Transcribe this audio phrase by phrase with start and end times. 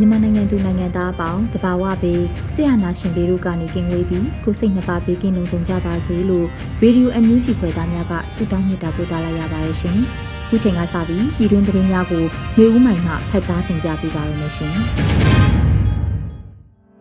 [0.00, 2.22] မြန်မာနိုင်ငံသူနိုင်ငံသားအပေါင်းတဘာဝပေး
[2.54, 6.46] ဆရာနာရှင်ပေတို့ကနေကင်းဝေးပြီးကိုစိတ်နှပါပေးကင်းလုံးကြုံကြပါစေလို့
[6.80, 9.98] ရေဒီယိုအန်ယူဂျီခွဲသားများကဆုတောင်းမြတ်တာပို့သလာရပါတယ်ရှင်။
[10.48, 12.24] ခုချိန်ကစပြီးပြည်တွင်းသတင်းများကို
[12.58, 14.74] မျိုးဦးမိုင်မှဖတ်ကြားတင်ပြပေးပါရမရှင်။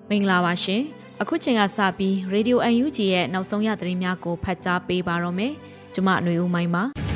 [0.09, 0.81] မင်္ဂလာပါရှင်။
[1.21, 5.53] အခုချိန်ကစပြီးရေဒီယိုအန်ယူဂျီရဲ့နောက်ဆုံးရသတင်းများကိုဖတ်ကြားပေးပါရမယ်။
[5.93, 6.85] ကျွန်မຫນွေဦးမိုင်ပါ။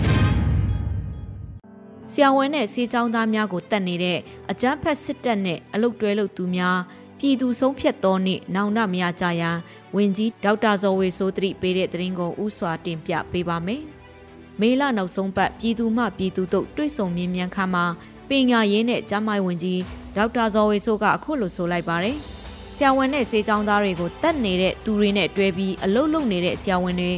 [2.11, 4.19] ဆရာဝန်နဲ့ဆေးကျောင်းသားများကိုတတ်နေတဲ့
[4.51, 6.77] အကြမ်းဖက်စစ်တပ်နဲ့အလုတ်တွဲလို့သူများ
[7.19, 9.57] ပြည်သူဆုံးဖြတ်သောနေ့နောင်တမရကြရန်
[9.95, 13.83] ဝင်ကြီးဒေါက်တာဇော်ဝေဆိုးသတိပေးတဲ့သတင်းကိုဥစွာတင်ပြပေးပါမယ်။
[14.59, 17.85] မေလနောက်ဆုံးပတ်ပြည်သူမှပြည်သူတို့တွေ့ဆုံမြင်မြန်ခါမှာ
[18.29, 19.81] ပညာရေးနဲ့ကျန်းမာရေးဝန်ကြီး
[20.15, 22.17] ဒေါက်တာဇော်ဝေဆိုးကအခုလိုဆိုလိုက်ပါတယ်။
[22.75, 27.13] ဆရာဝန်နဲ့ဆေးကျောင်းသားတွေကိုတတ်နေတဲ့သူတွေနဲ့တွဲပြီးအလုတ်လုပ်နေတဲ့ဆရာဝန်တွေ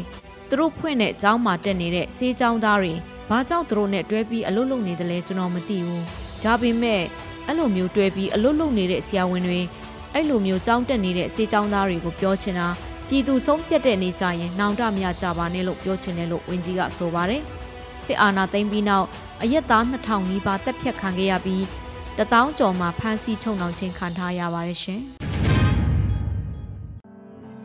[0.49, 2.93] သူတို့ဖွင့်တဲ့ကျောင်းမှာတက်နေတဲ့ဆေးကျောင်းသားတွေ
[3.29, 6.03] ဘာကြောင့်သူတို့နဲ့တွဲပြီးအလုပ်လုပ်နေတယ်လဲကျွန်တော်မသိဘူး
[6.43, 7.01] ဒါပေမဲ့
[7.47, 9.61] အဲ့လိုမျိုးတွဲပြီးအလုပ်လုပ်နေတဲ့ဆရာဝန်တွေ
[10.13, 12.67] အဲ့လိုမျိုးကြောင်းတက်နေတဲ့ဆေးကျောင်းသားတွေကိုပြောချင်တာ
[13.09, 17.41] ပြည်သူဆုံးဖြတ်တဲ့နေကြရင်နောင်တမရကြပါနဲ့လို့ပြောချင်တယ်လို့ဝင်းကြီးကဆိုပါတယ်
[18.05, 19.07] စစ်အာဏာသိမ်းပြီးနောက်
[19.41, 21.63] အရက်သား2000နီးပါးတက်ဖြတ်ခံခဲ့ရပြီး
[22.17, 25.01] တထောင်ကျော်မှဖမ်းဆီးချုပ်နှောင်ခြင်းခံထားရပါတယ်ရှင်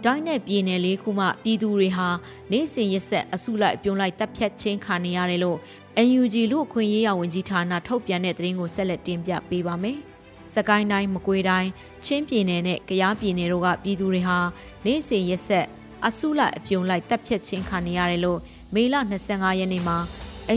[0.04, 2.08] တိုင်းနဲ့ပြည်နယ်လေးခုမှပြည်သူတွေဟာ
[2.52, 5.58] နေစဉ်ရက်ဆက်အစုလိုက်ပြုံလိုက်တပ်ဖြတ်ချင်းခံနေရတယ်လို့
[6.06, 9.98] NUG လူအခွင့်ရေးရဝန်ကြီးဌာနထုတ်ပြန်တဲ့သတင်းကိုဆက်လက်တင်ပြပေးပါမယ်။
[10.54, 11.70] စကိုင်းတိုင်းမကွေးတိုင်း
[12.04, 14.38] ချင်းပြည်နယ်နဲ့ကယားပြည်နယ်တို့ကပြည်သူတွေဟာ
[14.86, 15.66] နေစဉ်ရက်ဆက်
[16.06, 18.38] အစုလိုက်အပြုံလိုက်တပ်ဖြတ်ချင်းခံနေရတယ်လို့
[18.74, 18.94] မေလ
[19.26, 19.98] 25ရက်နေ့မှာ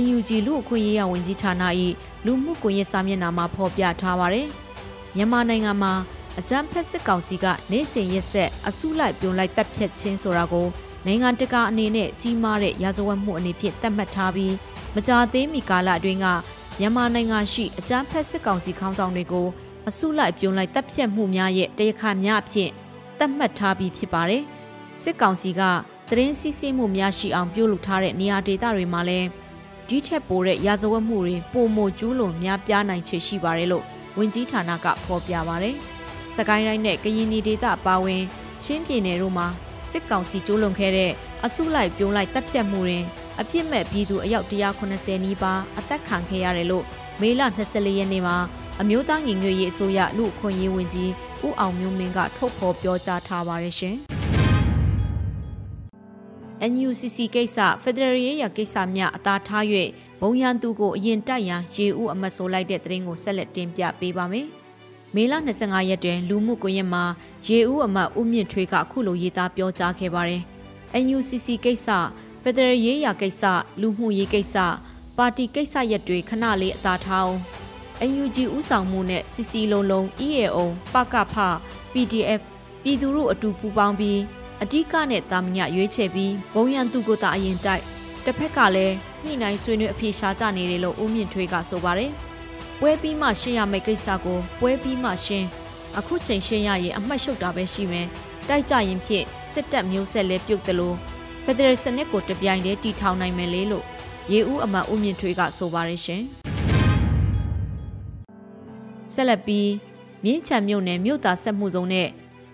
[0.02, 1.64] NUG လူအခွင့်ရေးရဝန်ကြီးဌာန၏
[2.26, 4.48] လူမှုကွန်ရက်စာမျက်နှာမှာဖော်ပြထားပါတယ်။
[5.16, 5.94] မြန်မာနိုင်ငံမှာ
[6.40, 10.68] အကြမ်းဖက်စစ်ကောင်စီကနေ့စဉ်ရက်ဆက်အစုလိုက်ပြုံလိုက်တပ်ဖြတ်ခြင်းဆိုတာကို
[11.06, 14.54] နိုင်ငံတကာအနေနဲ့ကြီးမားတဲ့ရာဇဝတ်မှုအနေဖြင့်သတ်မှတ်ထားပြီး
[14.96, 16.28] မကြာသေးမီကာလအတွင်းက
[16.80, 19.48] မြန်မာနိုင်ငံရှိအကြမ်းဖက်စစ်ကောင်စီခေါင်းဆောင်တွေကို
[19.88, 22.70] အစုလိုက်ပြုံလိုက်တပ်ဖြတ်မှုများရဲ့တရားခါများအဖြစ်
[23.20, 24.44] သတ်မှတ်ထားပြီးဖြစ်ပါတယ်။
[25.04, 25.62] စစ်ကောင်စီက
[26.10, 29.28] သတင်းစီးဆင်းမှုများရှိအောင်ပြုလုပ်ထားတဲ့နေရာဒေသတွေမှာလည်း
[29.88, 33.84] ဒီထက်ပိုတဲ့ရာဇဝတ်မှုတွေပုံမကျူးလွန်များပြားနိုင်ချေရှိပါတယ်လို့
[34.18, 35.78] ဝင်ကြီးဌာနကဖော်ပြပါတယ်။
[36.36, 38.24] စကိုင်းတိုင်းနဲ့ကရင်ပြည်ဒေသပါဝင်
[38.64, 39.48] ချင်းပြည်နယ်တို့မှာ
[39.90, 41.12] စစ်ကောင်စီကျိုးလွန်ခဲ့တဲ့
[41.46, 43.06] အစုလိုက်ပြုံးလိုက်တပ်ဖြတ်မှုတွင်
[43.40, 46.86] အပြစ်မဲ့ပြည်သူအယောက်190နီးပါးအသက်ခံခဲ့ရတယ်လို့
[47.22, 48.38] မေလ24ရက်နေ့မှာ
[48.82, 51.12] အမျိုးသားညီညွတ်ရေးအစိုးရလူအခွင့်အရေးဝန်ကြီး
[51.46, 53.96] ဦးအောင်မျိုးမင်းကထုတ်ဖော်ပြောကြားထားပါတယ်ရှင်။
[56.72, 59.66] NUCC ကိစ္စဖက်ဒရယ်ရေးရကိစ္စများအသာထား၍
[60.22, 64.48] ဘုံရန်သူကိုအရင်တိုက်ရန်ရေဦးအမတ်ဆိုလိုက်တဲ့သတင်းကိုဆက်လက်တင်ပြပေးပါမယ်။
[65.16, 67.04] မေလ25ရက်တွင်လူမှုကွန်ရက်မှာ
[67.48, 70.42] ရေဦးအမတ်ဦးမြင့်ထွေးကအခုလိုရေးသားပြောကြားခဲ့ပါတယ်။
[71.04, 71.88] NUCC ကိစ္စ
[72.42, 73.44] ဖက်ဒရယ်ရေးရာကိစ္စ
[73.82, 74.56] လူမှုရေးကိစ္စ
[75.18, 77.38] ပါတီကိစ္စရက်တွေခဏလေးအသာထားအောင်
[78.10, 80.58] NUG ဥဆောင်မှုနဲ့ CC လုံးလုံး EAO
[80.94, 81.36] ပကဖ
[81.94, 82.42] PDF
[82.84, 84.20] ပြည်သူတို့အတူပူးပေါင်းပြီး
[84.64, 87.84] အဓိကနဲ့တာမညရွေးချယ်ပြီးဘုံရန်သူကိုတာအရင်တိုက်
[88.26, 92.14] တစ်ဖက်ကလည်းညှိနှိုင်းဆွေးနွေးအပြေရှားကြနေတယ်လို့ဦးမြင့်ထွေးကဆိုပါတယ်။
[92.86, 95.48] ပွဲပြီးမှရှင်းရမယ့်ကိစ္စကိုပွဲပြီးမှရှင်း
[95.98, 98.08] အခုချိန်ရှင်းရရင်အမှတ်ရှုပ်တာပဲရှိမယ်
[98.50, 100.96] တိုက်ကြရင်ဖြင့်စစ်တပ်မျိုးဆက်လဲပြုတ်တယ်လို့
[101.44, 103.86] ဖက်ဒရယ်စနစ်ကိုတပြိုင်တည်းတီထောင်နိုင်မယ်လေလို့
[104.32, 106.24] ရေဦးအမတ်ဦးမြင့်ထွေးကဆိုပါရရှင်
[109.14, 109.70] ဆက်လက်ပြီး
[110.24, 112.08] မြင်းချံမြို့နယ်မြို့သားဆက်မှုစုံနဲ့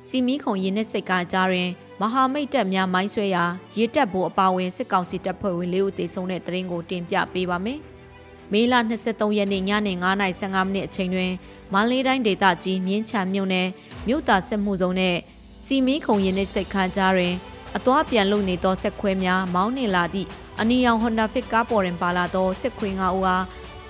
[0.07, 1.69] စီမီခုံရင်နဲ့စိတ်ကားကြားတွင်
[2.01, 3.43] မဟာမိတ်တပ်များမိုင်းဆွဲရာ
[3.77, 7.79] ရေတပ်ဘိုးအပါဝင်စစ်ကောင်စီတပ်ဖွဲ့ဝင်လေးဦးသေဆုံးတဲ့တရင်ကိုတင်ပြပေးပါမယ်။
[8.53, 8.73] မေလ
[9.05, 11.31] 23ရက်နေ့ညနေ9:15မိနစ်အချိန်တွင်
[11.73, 13.67] မန္တလေးတိုင်းဒေသကြီးမြင်းချံမြို့နယ်
[14.07, 15.17] မြို့သားစစ်မှုစုံနဲ့
[15.65, 17.33] စီမီခုံရင်နှင့်စိတ်ခမ်းကြားတွင်
[17.77, 20.27] အသွားပြန်လုံနေသောဆက်ခွဲများမောင်းနေလာသည့်
[20.59, 23.45] အနီရောင် Honda Fit ကားပေါ်တွင်ပါလာသောစစ်ခွေးငါဦးအား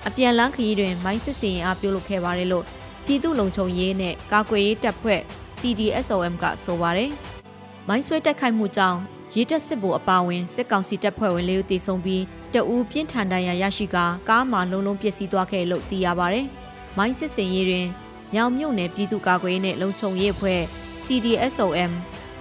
[0.08, 2.64] အပြန်လန်းခရီးတွင်မိုင်းစစ်စင်အားပြုလုပ်ခဲ့ပါတယ်လို့
[3.06, 5.20] ပြည်သူ့လုံခြုံရေးနဲ့ကာကွယ်ရေးတပ်ဖွဲ့
[5.58, 7.10] CDSOM ကဆိုပါတယ်။
[7.88, 8.98] မိုင်းဆွဲတိုက်ခိုက်မှုကြောင့်
[9.34, 12.22] ရေတပ်စစ်ဗိုလ်အပါအဝင်စစ်ကောင်စီတပ်ဖွဲ့ဝင်လေးဦးတေဆုံးပြီး
[12.54, 16.46] တအူးပြင်းထန်ဒဏ်ရာရရှိကာကားမှာလုံးလုံးပျက်စီးသွားခဲ့လို့သိရပါတယ်။
[16.96, 17.86] မိုင်းစစ်စင်ရေးတွင်
[18.34, 20.60] မြောင်မြို့နယ်ပြည်သူ့ကာကွယ်ရေးနဲ့လုံခြုံရေးအဖွဲ့
[21.04, 21.92] CDSOM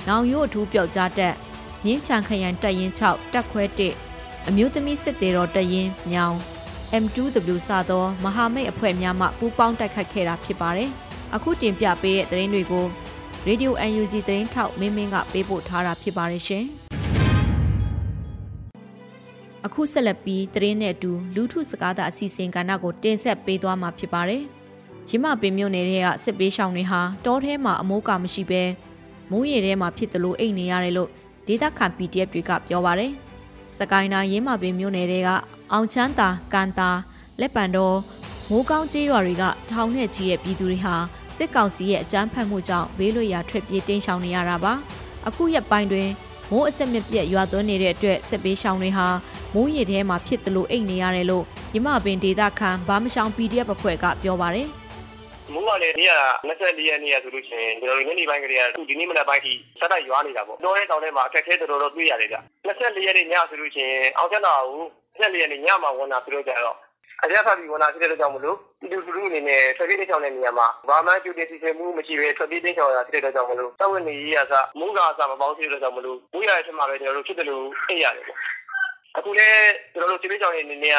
[0.07, 1.35] နောင်ရိုးအထူးပျောက်ကြားတပ်
[1.85, 3.63] မြင်းချံခရိုင်တပ်ရင်း6တပ်ခွဲ
[4.07, 6.35] 1အမျိုးသမီးစစ်သေးတော်တပ်ရင်းမြောင်
[7.03, 10.89] M2W စသောမဟာမိတ်အဖွဲ့များမှပူးပေါင်းတိုက်ခိုက်ခဲ့တာဖြစ်ပါတယ်။
[11.35, 12.85] အခုတင်ပြပေးတဲ့သတင်းတွေကို
[13.47, 16.67] Radio UNG သတင်းထောက်မင်းမင်းကပေးပို့ထားတာဖြစ်ပါတယ်ရှင်။
[19.65, 24.43] အခုဆက်လက်ပြီးသတင်းနဲ့အတူလူထုစကားသအစီအစဉ်ကဏ္ဍကိုတင်ဆက်ပေးသွားမှာဖြစ်ပါတယ်။
[25.09, 28.63] ရမပင်မြို့နယ်ထဲကစစ်ပေးရှောင်းတွေဟာတောထဲမှာအမိုးကမရှိဘဲ
[29.31, 31.09] မိုးရေထဲမှာဖြစ်သလိုအိတ်နေရတယ်လို့
[31.47, 33.11] ဒေသခံ PDF တွေကပြောပါတယ်။
[33.77, 35.29] စကိုင်းနာရင်းမပင်မြို့နယ်တွေက
[35.71, 36.89] အောင်ချမ်းသာကန်တာ
[37.39, 37.97] လက်ပံတော်
[38.49, 40.95] မိုးကောင်းကျေးရွာတွေကထောင်နဲ့ချီတဲ့ပြည်သူတွေဟာ
[41.37, 44.73] စစ်ကောင်စီရဲ့အကြမ်းဖက်မှုကြောင့်ဘေးလွတ်ရာထွက်ပြေးတိမ်းရှောင်နေရတာပါ
[45.27, 46.09] အခုရက်ပိုင်းတွင်
[46.51, 49.07] မိုးအဆက်မပြတ်ရွာသွန်းနေတဲ့အတွက်စစ်ပေးရှောင်တွေဟာ
[49.55, 51.43] မိုးရေထဲမှာဖြစ်သလိုအိတ်နေရတယ်လို့
[51.75, 54.69] ရမပင်ဒေတာခန်ဘာမရှောင် PDF အဖွဲ့ကပြောပါတယ်
[55.53, 56.13] မိုးကလည်းနေ့က
[56.47, 62.37] 24ရက်နေ့ကဆိုလို့ရှိရင်ကျွန်တော်တို့ညနေပိုင်းကလေးကအခုဒီနေ့မနက်ပိုင်းထိစက်တိုက်ရွာနေတာပေါ့။တောထဲတောင်ထဲမှာအခက်အခဲတော်တော်တွေ့ရတယ်ဗျ။
[62.67, 64.83] 24ရက်နေ့ညဆိုလို့ရှိရင်အောင်ကျန်းတာကို
[65.19, 66.77] 24ရက်နေ့ညမှာဝင်တာဆိုတော့ကြတော့
[67.23, 78.37] အကြမ်းဖက်ပြီးဝင်လာဖြစ်တဲ့အတွက်ကြောင့်မလို့ပြည်သူလူထုအနေနဲ့ထွက်ပြေးတိတ်ဆောင်တဲ့နေရာမှာဘာမှကြိုတင်စီစဉ်မှုမရှိဘဲထွက်ပြေးတိတ်ဆောင်ရတာဖြစ်တဲ့အတွက်ကြောင့်မလို့တပ်ဝင်နေရေးအစမူးကအစမပေါင်းဖြစ်တဲ့အတွက်ကြောင့်မလို့မူးရတဲ့ထက်မှာပဲကျွန်တော်တို့ဖြစ်တယ်လို့သိရတယ်ပေါ့
[79.17, 80.91] အခုလည်းကျွန်တော်တို့စစ်ပေးဆောင်နေနေနေ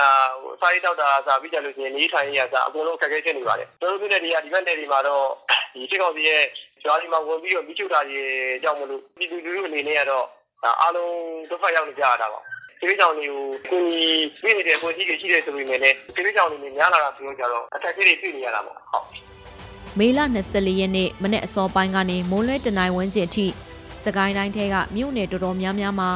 [0.43, 5.25] ဟိုစာရေးတောက်တာအစားပြီးကြလို့ရှိရင်နေထိုင်ရေးအစားအကုန်လုံးအခက်အခဲဖြစ်နေပါတယ်ကျွန်တော်တို့ပြည်နယ်ဒီကဒီဘက်နယ်တွေမှာတော့
[5.75, 6.43] ဒီစစ်ကောင်စီရဲ့
[6.85, 8.27] ရွာဒီမှာဝင်ပြီးတော့မိချုပ်တာကြီး
[8.63, 10.27] ကြောင့်မလို့ပြည်သူလူထုအနေနဲ့ကတော့
[10.81, 11.15] အားလုံး
[11.51, 12.41] ဒုက္ခရောက်နေကြရတာပါ
[12.81, 19.07] ဆေးကြောင်တွေကိုကိုကြီးပြည်နေတဲ့ကိုကြီးတွေရှိတယ်ဆိုပေမဲ့လည်းဆေးကြောင်တွေများလာတာဆိုတော့ကြတော့အထက်ကြီးတွေတွေ့နေရတာပေါ့ဟုတ်
[19.99, 20.21] မေလ
[20.51, 23.47] 24ရက်နေ့မနေ့အစောပိုင်းကနေမိုးလွဲတနိုင်ဝန်းကျင်ထိ
[24.05, 26.11] စကိုင်းတိုင်းထဲကမြို့နယ်တော်တော်များများမှာ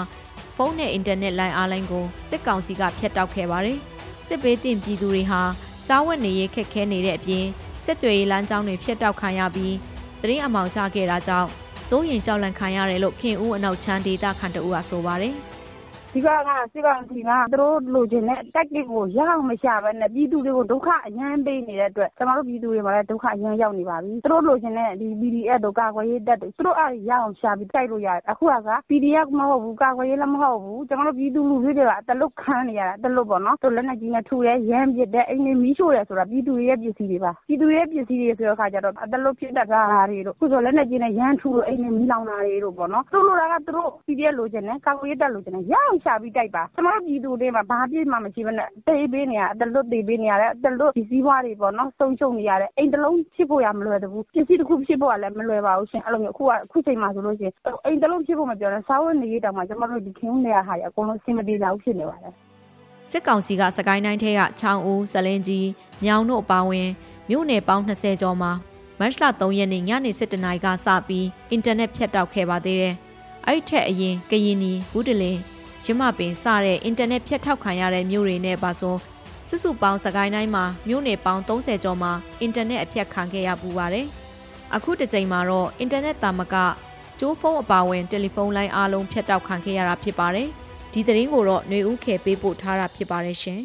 [0.57, 3.79] ဖုန်းနဲ့အင်တာနက်လိုင်းအားလိုင်းကိုစစ်ကောင်စီကဖျက်တောက်ခဲ့ပါတယ်။
[4.27, 5.41] စစ်ဘေးတင်ပြည်သူတွေဟာ
[5.87, 7.45] စားဝတ်နေရေးခက်ခဲနေတဲ့အပြင်
[7.85, 9.75] စစ်တွေလမ်းကြောင်းတွေဖျက်တောက်ခံရပြီး
[10.23, 11.49] တရင်အမောင်ချခဲ့တာကြောင့်
[11.89, 15.35] စိုးရင်ကြောက်လန့်ခံရတယ်လို့ခင်ဦးအနောက်ချမ်းဒေတာခန်တူကဆိုပါတယ်။
[16.17, 29.27] ဒီကကစစ်ကောင်စီက သူတို့လိုချင်တဲ့ tactic ကို ရအောင်မရှာဘဲနဲ့ ပြည်သူတွေကို ဒုက္ခအရမ်းပေးနေတဲ့အတွက် ကျမတို့ ပြည်သူတွေမှာလည်း ဒုက္ခအရမ်းရောက်နေပါပြီ။သူတို့လိုချင်တဲ့ဒီ PDF တို့ ကာကွယ်ရေးတပ်တွေသူတို့အဲ့ရအောင်ရှာပြီး တိုက်လို့ရတယ်။အခုက PDF
[29.39, 43.91] မဟုတ်ဘူး ကာကွယ်ရေးလည်း မဟုတ်ဘူး ကျမတို့ ပြည်သူလူထုတွေကအတလွတ်ခံနေရတာအတလွတ်ပေါ့နော်။သူလက်နက်ကြီးနဲ့ထုတယ် ရမ်းပစ်တယ် အိမ်တွေမီးရှို့တယ်ဆိုတာ ပြည်သူတွေရဲ့ ပစ္စည်းတွေပါ။ပြည်သူတွေရဲ့ ပစ္စည်းတွေဆိုတဲ့အခါကျတော့အတလွတ်ဖြစ်တတ်တာတွေတို့ အခုဆို လက်နက်ကြီးနဲ့ ရမ်းထုလို့ အိမ်တွေမီးလောင်တာတွေတို့ပေါ့နော်။သူတို့လိုတာက သူတို့
[44.07, 57.55] PDF လိုချင်တယ် ကာကွယ်ရေးတပ် လိုချင်တယ် ရအောင်ရှာပြီးတိုက်ပါ ကျမတို့ပြည်သူတွေမှာ ဘာပြည့်မှမရှိဘဲနဲ့တေးပေးနေရအတလွတ်တေးပေးနေရတယ်အတလွတ်ဒီစည်းဝါးတွေပေါ့နော် ဆုံးရှုံးနေရတယ် အိမ်တလုံးဖြစ်ဖို့ရမလွယ်ဘူး ပစ္စည်းတစ်ခုဖြစ်ဖို့ကလည်း မလွယ်ပါဘူးရှင်အဲ့လိုမျိုးအခုကအခုချိန်မှာဆိုလို့ရှိရင်
[57.85, 62.33] အိမ်တလုံးဖြစ်ဖို့ မပြောနဲ့ စားဝတ်နေရေးတောင်မှ ကျမတို့ဒီခင်းနေရဟာရအကုန်လုံးအဆင်မပြေကြဘူး ဖြစ်နေပါတယ်
[63.11, 65.69] စစ်ကောင်စီကစကိုင်းတိုင်းထဲက ချောင်းဦးဇလင်းကြီး
[66.05, 66.89] ညောင်တို့အပါဝင်
[67.31, 68.53] မြို့နယ်ပေါင်း20ကျော်မှာ
[69.01, 72.95] မတ်လ3ရက်နေ့ ညနေ7:00နာရီကစပြီး အင်တာနက်ဖြတ်တောက်ခဲ့ပါသေးတယ်။
[73.47, 75.39] အဲ့ဒီထက်အရင် ကရင်နီဘူးတလင်
[75.87, 78.97] ရမပင်စတဲ့အင်တာနက်ဖြတ်ထောက်ခံရတဲ့မြို့တွေနဲ့ပါဆို
[79.49, 84.07] စုစုပေါင်းစကိုင်းတိုင်းမှာမြို့နယ်ပေါင်း30ကျော်မှာအင်တာနက်အဖြတ်ခံခဲ့ရပူပါတယ်။
[84.75, 86.55] အခုတစ်ချိန်မှာတော့အင်တာနက်တာမက
[87.21, 90.49] ကျိုးဖုန်းအပါအဝင်တယ်လီဖုန်းလိုင်းအားလုံးဖြတ်တောက်ခံခဲ့ရတာဖြစ်ပါတယ်။
[90.93, 93.61] ဒီသတင်းကိုတော့ຫນွေဦးခေပေးပို့ထားတာဖြစ်ပါတယ်ရှင်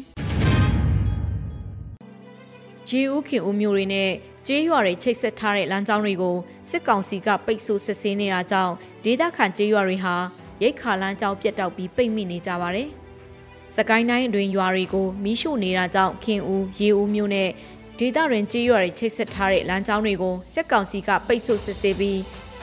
[2.90, 4.10] ရေဦးခင်ဦးမျိုးတွေနဲ့
[4.46, 6.36] ကျေးရွာတွေချိတ်ဆက်ထားတဲ့လမ်းကြောင်းတွေကို
[6.70, 8.72] စစ်ကောင်စီကပိတ်ဆို့စစ်ဆေးနေတာကြောင့်
[9.04, 10.16] ဒေသခံကျေးရွာတွေဟာ
[10.62, 12.88] ရိတ်ခါလန်းကြောင်းပြတ်တောက်ပြီးပိတ်မိနေကြပါတယ်။
[13.76, 17.50] စကိုင်းတိုင်းအတွင်းရွာတွေကိုမီးရှို့နေတာကြောင့်ခင်ဦးရေဦးမျိုးနဲ့
[17.98, 22.20] ဒေသတွင်ကြေးရွာတွေချိတ်ဆက်ထားတဲ့လမ်းကြောင်းတွေကိုစစ်ကောင်စီကပိတ်ဆို့စစ်ဆေးပြီး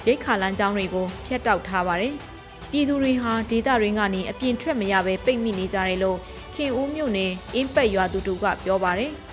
[0.07, 2.13] ရိတ်ခါလမ်းကြောင်းတွေကိုဖျက်တောက်ထားပါတယ်။
[2.71, 6.17] ပြည်သူတွေဟာဒေသတွေကနေအပြင်ထွက်မရဘဲပိတ်မိနေကြတယ်လို့
[6.55, 9.13] ခင်ဦးမြို့နယ်အင်းပက်ရွာသူတို့ကပြောပါတယ်။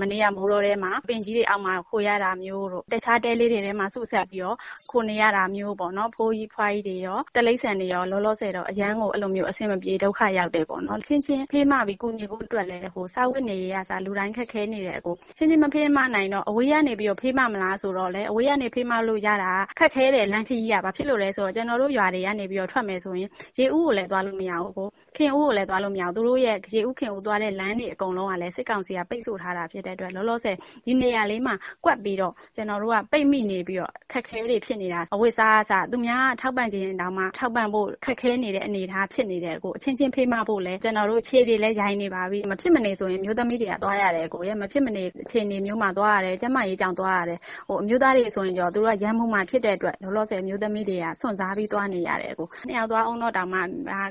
[0.00, 4.56] မနေ့က မိုးတောထဲမှာ ပင်ကြီးတွေအောက်မှာ ခိုရတာမျိုးတို့ တခြားတဲလေးတွေထဲမှာ စုစပ်ပြီးတော့
[4.90, 22.70] ခိုနေရတာမျိုးပေါ့နော်ဖိုးကြီးဖွားကြီးတွေရောတလိမ့်ဆန်တွေရော လောလောဆယ်တော့ အရန်ကို အဲ့လိုမျိုး အဆင်မပြေ ဒုက္ခရောက်တယ်ပေါ့နော်ချင်းချင်း ဖေးမပြီးကိုညီကိုအတွက်လည်းဟိုစာဝတ်နေရစားလူတိုင်းခက်ခဲနေတယ်အကိုချင်းချင်း မဖေးမနိုင်တော့ အဝေးကနေပြီးတော့ ဖေးမမလားဆိုတော့လေအဝေးကနေ ဖေးမလို့ရတာ ခက်ခဲတယ် လမ်းခရီးရပါဖြစ်လို့လဲဆိုတော့ ကျွန်တော်တို့ ရွာတွေကနေပြီးတော့
[22.72, 31.54] ထွက်မယ်ဆိုရင် ရေဦးကိုလည်း သွားလို့မရဘူးကိုခင်ဦးကိုလည်း သွားလို့မရဘူး သူတို့ရဲ့ ရေဦး ခင်ဦးသွားတဲ့ လမ်းတွေအကုန်လုံးကလည်း စစ်ကောင်စီက ပိတ်ဆို့ထားတာဖြစ်တဲ့အတွက် လောလောဆယ် ဒီနေရာလေးမှာ
[31.84, 45.90] ကွက်ပြီးတော့ ကျွန်တော်တို့က ပိတ်မိနေပြီးတော့ခက်ခဲတွေ ဖြစ်နေတာ အဝိစားအစ သူများထောက်ပံ့ခြင်းတောင်မှ ထောက်ပံ့ဖို့ ခက်ခဲနေတဲ့ အနေအထား ဖြစ်နေတဲ့ကိုအချင်းချင်း ဖေးမဖို့လဲကျွန်တော်တို့ ခြေတွေလည်းရိုင်းနေပါပြီ မဖြစ်မနေဆိုရင်မျိုးသမီးတွေက သွားရတယ်ကိုရဲ့မဖြစ်မနေ အခြေအနေမျိုးမှာ
[45.98, 53.60] သွားရတယ် ကျမရေးကြောင်သွားရတယ်ဟိုအမျိုးသားတွေဆိုရင်ကြောသူတို့ကရမ်းမှုမှဖြစ်တဲ့အတွက် လောလောဆယ်မျိုးသမီးတွေက စွန့်စားပြီး သွားနေရတယ်ကိုနှစ်ယောက်သွားအောင်တော့တောင်မှ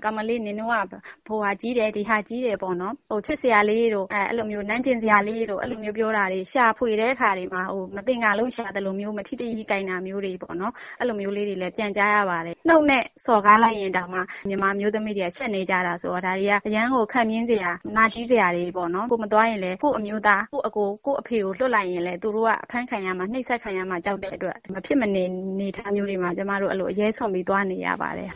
[0.03, 0.93] ကမလေး နင်တို့က
[1.27, 25.23] ဘိုဟာကြီးတယ် ဒီဟာကြီးတယ်ပေါ့နော်ဟိုချစ်စရာလေးတို့အဲအဲ့လိုမျိုးနန်းကျင်စရာလေးတို့အဲ့လိုမျိုးပြောတာတွေရှာဖွေတဲ့အခါတွေမှာဟိုမတင်ကလုံးရှာတယ်လို့မျိုးမထိတိကြီးကင်တာမျိုးတွေပေါ့နော်အဲ့လိုမျိုးလေးတွေလည်းပြန်ကြားရပါတယ်နှုတ်နဲ့စော်ကားလိုက်ရင်တောင်မှမြန်မာမျိုးသမီးတွေကရှက်နေကြတာဆိုတော့ဒါတွေကအရန်ကိုခံမြင့်စရာနာကြီးစရာတွေပေါ့နော်ကိုမသွားရင်လည်းကို့အမျိုးသားကို့အကိုကို့အဖေကိုလွတ်လိုက်ရင်လည်းသူတို့ကအဖမ်းခံရမှာနှိပ်စက်ခံရမှာကြောက်တဲ့အတွက်မဖြစ်မနေ
[25.59, 28.31] နေထားမျိုးတွေမှာကျမတို့အဲ့လိုအရေးဆုံးပြီးသွားနေရပါတယ်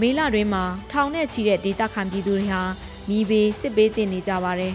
[0.00, 2.62] မေလတွင်မှာထောင်နဲ့ချီတဲ့ဒေသခံပြည်သူတွေဟာ
[3.08, 4.74] မိဘေးစစ်ဘေးတင်နေကြပါတယ်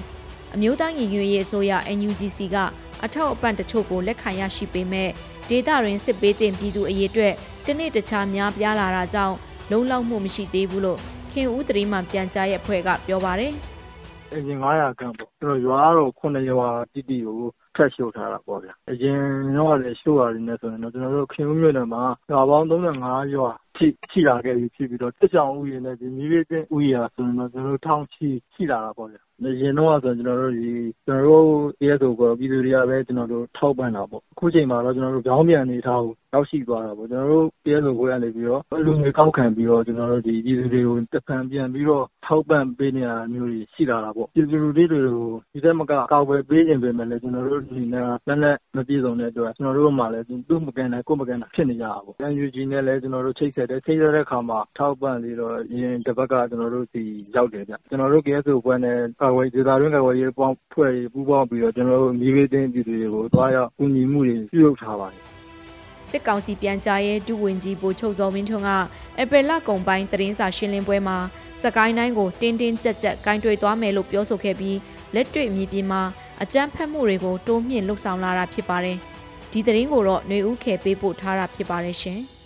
[0.55, 2.57] အမျိုးသားညီညွတ်ရေးအစိုးရ NUGC က
[3.05, 5.10] အထောက်အပံ့တချို့ကိုလက်ခံရရှိပေမဲ့
[5.50, 7.33] ဒေသတွင်စစ်ဘေးတင်ပြည်သူအရေးအတွက်
[7.65, 9.36] တနေ့တခြားများပြားလာတာကြောင့်
[9.72, 11.00] လုံလောက်မှုမရှိသေးဘူးလို့
[11.31, 13.53] ခင်ဦးတရီမှပြန်ကြားရဲ့အဖွဲ့ကပြောပါတယ်။
[14.33, 17.39] အရင်900ခန့်ပေါ့ကျွန်တော်ရွာတော့9ရွာတိတိကို
[17.75, 19.19] ထက်ရှို့ထားတာပေါ့ဗျာ။အရင်
[19.55, 30.71] တော့လည်းရှို့ရတယ်နဲ့ဆိုရင်တော့ကျွန်တော်တို့ခင်ဦးမြို့နယ်မှာရွာပေါင်း35ရွာ ထိရှိလာခဲ့ပြီဖြစ်ပြီးတော့ စစ်ကြောင်ဥယျာဉ်နဲ့ဒီမိဘချင်းဥယျာဉ်ဆိုရင်တော့ ကျွန်တော်တို့ ထောင်ချီရှိလာတာပေါ့ဗျာ။အရင်တော့ဆိုကျွန်တော်တို့ဒီ
[31.05, 52.57] ကျွန်တော်တို့ ASO ကိုပြည်သူတွေကပဲကျွန်တော်တို့ထောက်ပံ့တာပေါ့။အခုချိန်မှာတော့ကျွန်တော်တို့ကြောင်းပြန်နေထားကို ရောက်ရှိသွားတာပေါ့ ကျွန်တော်တို့ ASO ကိုရနေပြီးတော့လူငွေကောက်ခံပြီးတော့ကျွန်တော်တို့ဒီပြည်သူတွေကိုတစ်ဖန်ပြန်ပြီးတော့ ထောက်ပံ့ပေးနေတာမျိုးတွေ ရှိလာတာပေါ့။ပြည်သူလူထုတွေကို ဒီတက်မကကောက်ပဲပေးခြင်းပဲမဲ့လည်း ကျွန်တော်တို့ဒီနဲ့လက်လက်မပြေဆုံးတဲ့အတွက် ကျွန်တော်တို့မှလည်း သူ့မကန်နိုင် ကိုမကန်နိုင် ဖြစ်နေကြတာပေါ့။ UNG
[52.71, 57.03] နဲ့လည်းကျွန်တော်တို့ချိတ်ဆက်တယ် ချိတ်ဆက်တဲ့အခါမှာထောက်ပံ့ပြီးတော့ရင်တစ်ပတ်က ကျွန်တော်တို့ဒီ
[57.36, 65.24] ရောက်တယ်ဗျ ကျွန်တော်တို့ KSO ဘွဲနဲ့ကာဝေးဒေသတွင်း ကာဝေးရေးပေါင်းဖွဲ့ရေးပူးပေါင်းပြီးတော့ ကျွန်တော်တို့မြေပေးသိန်းပြည်သူတွေကို သွားရောက်ကူညီမှုတွေ ပြုလုပ်ထားပါတယ်
[66.10, 68.72] စစ်ကောင်စီပြန်ကြားရေး ဒုဝန်ကြီး ဗိုလ်ချုပ်ဇော်မင်းထွန်းက
[69.22, 71.17] ဧပြီလကုန်ပိုင်း သတင်းစာရှင်းလင်းပွဲမှာ
[71.63, 74.77] စကိုင်းတိုင်းကို တင်းတင်းကြပ်ကြပ်ဂိုင်းတွေသွားမယ်လို့ ပြောဆိုခဲ့ပြီး
[75.15, 76.01] လက်တွေ့မြေပြင်မှာ
[76.41, 78.98] အကြမ်းဖက်မှုတွေကို တိုးမြင့်လှုပ်ဆောင်လာတာ ဖြစ်ပါတယ်။
[79.51, 82.20] ဒီသတင်းကိုတော့ຫນွေဦးခဲပေးပို့ထားတာ ဖြစ်ပါတယ်ရှင်။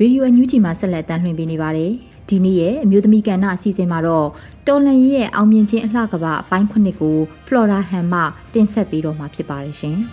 [0.00, 1.92] ရေဒီယိုအန်ယူဂျီမှာဆက်လက်တမ်းလွှင့်ပေးနေပါတယ်။
[2.28, 4.28] ဒီနေ့ရဲ့အမျိုးသမီးကဏ္ဍအစီအစဉ်မှာတော့
[4.66, 8.20] တော်လန်ရဲ့အောင်မြင်ခြင်းအလှကပအပိုင်းခုနှစ်ကို Flora Han မှ
[8.54, 9.98] တင်ဆက်ပေးတော့မှာဖြစ်ပါတယ်ရှင်။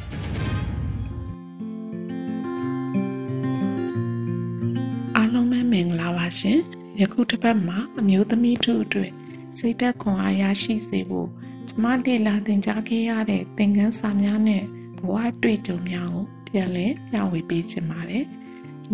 [5.16, 6.60] အားလုံးပဲမင်္ဂလာပါရှင်။
[7.02, 9.12] ယခုတစ်ပတ်မှာအမျိုးသမီးတို့အတွက်
[9.58, 11.28] စိတ်သက်ခွန်အားရရှိစေဖို့
[11.68, 14.64] ကျမလေ့လာသင်ကြားခဲ့ရတဲ့သင်ခန်းစာများနဲ့
[15.00, 18.26] ဘဝတွေ့ကြုံများကိုပြန်လည်မျှဝေပေးချင်ပါတယ်။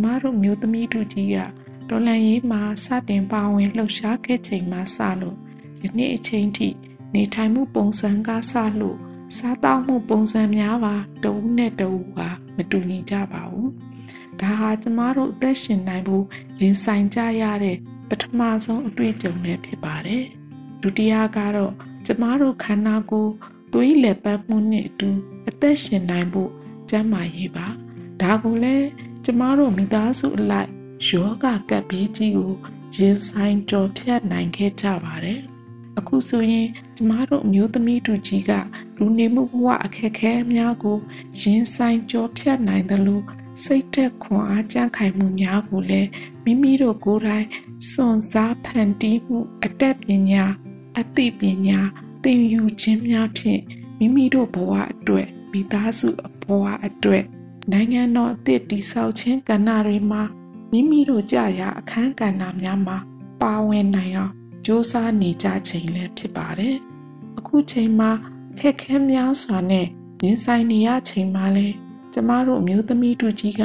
[0.03, 1.37] မတို့မျိုးသမီးတို့ကြီးက
[1.89, 5.37] ဒေါ်လန်ရေးမှာစတင်ပါဝင်လှုပ်ရှားခဲ့ချိန်မှစလို့
[5.83, 6.69] ယနေ့အချိန်ထိ
[7.13, 8.97] နေထိုင်မှုပုံစံကစလို့
[9.37, 13.71] စားတောက်မှုပုံစံများပါတဝူးနဲ့တဝူးပါမတူညီကြပါဘူး
[14.39, 16.25] ဒါဟာကျမတို့အသက်ရှင်နိုင်ဖို့
[16.61, 17.77] ရင်ဆိုင်ကြရတဲ့
[18.09, 20.23] ပထမဆုံးအတွေ့အကြုံလည်းဖြစ်ပါတယ်
[20.81, 21.73] ဒုတိယကတော့
[22.05, 23.31] ကျမတို့ခန္ဓာကိုယ်
[23.73, 25.09] သွေးလက်ပတ်မှုနဲ့အတူ
[25.49, 26.51] အသက်ရှင်နိုင်ဖို့
[26.89, 27.67] ကျန်းမာရေးပါ
[28.21, 28.87] ဒါကိုလည်း
[29.29, 30.69] ကျမတို့မိသားစုအလိုက်
[31.07, 32.53] ယောဂကပ်ဘေးကြီးကို
[32.95, 35.39] ရင်ဆိုင်ကြော်ဖြတ်နိုင်ခဲ့ကြပါတယ်။
[35.99, 38.51] အခုဆိုရင်ကျမတို့အမျိုးသမီးတို့ကြီးက
[38.97, 40.97] လူနေမှုဘဝအခက်အခဲများကို
[41.41, 43.21] ရင်ဆိုင်ကြော်ဖြတ်နိုင်သလို
[43.63, 46.09] စိတ်သက်ခွန်အားကြံ့ခိုင်မှုများကိုလည်း
[46.43, 47.45] မိမိတို့ကိုယ်တိုင်
[47.91, 50.45] စွန့်စားဖန်တီးမှုအတတ်ပညာ
[50.99, 51.79] အသိပညာ
[52.23, 53.61] သင်ယူခြင်းများဖြင့်
[53.97, 56.09] မိမိတို့ဘဝအတွက်မိသားစု
[56.43, 57.25] ဘဝအတွက်
[57.71, 60.23] နိုင်ငံတော်အသစ်တည်ဆောက်ခြင်းကဏ္ဍတွေမှာ
[60.71, 62.97] မိမိတို့ကြာရအခန်းကဏ္ဍများမှာ
[63.41, 64.31] ပါဝင်နိုင်အောင်
[64.65, 66.75] စ조사နေကြချိန်လည်းဖြစ်ပါတယ်။
[67.37, 68.11] အခုချိန်မှာ
[68.59, 69.85] ခက်ခဲများစွာနဲ့
[70.23, 71.67] ရင်ဆိုင်နေရချိန်မှာလဲ
[72.13, 73.63] ကျမတို့မျိုးသမီးတို့ကြီးက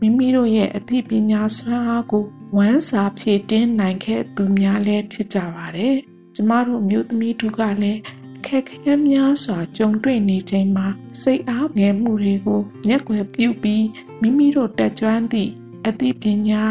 [0.00, 2.24] မိမိတို့ရဲ့အသိပညာစွမ်းအားကို
[2.56, 5.94] ဝမ်းစာဖြည့်တင်းနိုင်ခဲ့သူများလည်းဖြစ်ကြပါတယ်။
[6.34, 8.21] ကျမတို့မျိုးသမီးတို့ကလည်းခ
[8.56, 10.86] က်ခဲများစွာကြုံတွေ့နေချိန်မှာ
[11.22, 13.86] စိတ်အားငယ်မှုတွေကိုမျက်ွယ်ပြုပြီး
[14.20, 15.50] မိမိတို့တက်ကြွသည့်
[15.86, 16.62] အသိပညာ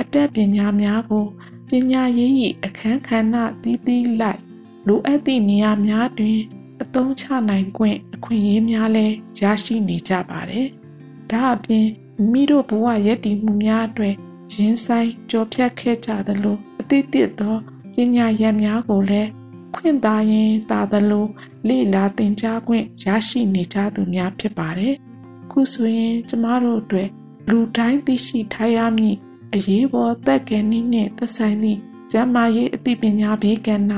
[0.00, 1.26] အတတ်ပညာများကို
[1.68, 2.32] ပညာရေး၏
[2.64, 4.40] အခန်းကဏ္ဍသီးသီးလိုက်
[4.86, 6.38] လိုအပ်သည့်နေရာများတွင်
[6.82, 10.66] အသုံးချနိုင်ခွင့်အခွင့်အရေးများလည်းရရှိနေကြပါတယ်။
[11.30, 11.86] ဒါအပြင်
[12.18, 14.14] မိမိတို့ဘဝရည်တည်မှုများအတွက်
[14.54, 17.56] ရင်းဆိုင်ကြောဖြတ်ခဲ့ကြသလိုအသည့်တည်းသော
[17.94, 19.30] ပညာရည်များကိုလည်း
[19.74, 21.26] ခွင့်သာရင်သာသလို
[21.68, 24.94] လေ့လာသင်ကြားခွင့်ရရှိနေကြသူများဖြစ်ပါတယ်။
[25.50, 27.08] ခုဆိုရင်ကျမတို့အတွက်
[27.48, 29.16] လူတိုင်းသိရှိထားရမည်
[29.54, 31.78] အရေးပေါ်သက်ကယ်နည်းနှင့်သက်ဆိုင်သည့်
[32.12, 33.92] ကျန်းမာရေးအသိပညာဘေးကဏ္ဍ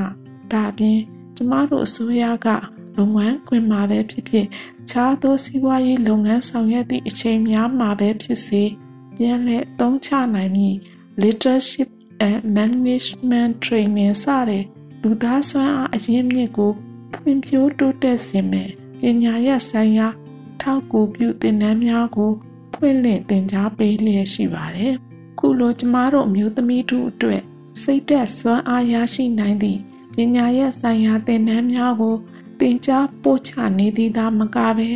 [0.52, 0.98] ဒါအပြင်
[1.36, 2.48] ကျမတို့အစိုးရက
[2.96, 4.46] လုပ်ငန်းခွင်မှာပဲဖြစ်ဖြစ်
[4.90, 8.62] ခြားသောစီးပွားရေးလုပ်ငန်းဆောင်ရွက်သည့်အချိန်များမှာပဲဖြစ်စေ
[9.16, 10.74] ပြန်လည်သုံးချနိုင်မည်
[11.20, 11.88] leadership
[12.28, 14.64] and management training စတဲ့
[15.02, 16.72] လူသားစွမ်းအားအရင်းမြစ်ကို
[17.14, 20.08] ဖွံ့ဖြိုးတိုးတက်စေမယ်ပညာရပ်ဆိုင်ရာ
[20.60, 22.32] ထောက်ကူပြုသင်တန်းများကို
[22.74, 24.94] ဖွင့်လှစ်သင်ကြားပေးလျက်ရှိပါတယ်။
[25.38, 27.42] ခုလိုကျမတို့အမျိုးသမီးတို့အတွက်
[27.82, 29.80] စိတ်သက်စွမ်းအားရရှိနိုင်သည့်
[30.14, 32.16] ပညာရပ်ဆိုင်ရာသင်တန်းများကို
[32.60, 34.90] သင်ကြားပို့ချနေသည်သာမကဘဲ